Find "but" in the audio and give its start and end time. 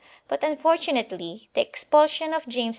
0.27-0.41